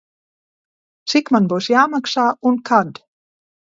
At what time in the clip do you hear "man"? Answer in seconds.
1.37-1.49